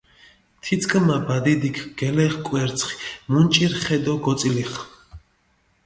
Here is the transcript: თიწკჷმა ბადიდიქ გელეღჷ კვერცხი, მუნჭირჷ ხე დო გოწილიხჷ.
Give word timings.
თიწკჷმა 0.63 1.17
ბადიდიქ 1.25 1.77
გელეღჷ 1.97 2.39
კვერცხი, 2.45 2.95
მუნჭირჷ 3.31 3.77
ხე 3.85 3.97
დო 4.03 4.13
გოწილიხჷ. 4.25 4.83